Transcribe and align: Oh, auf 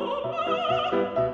Oh, 0.00 0.04
auf 0.04 1.27